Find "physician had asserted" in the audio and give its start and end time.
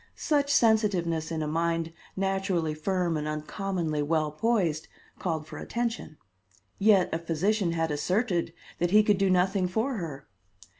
7.19-8.51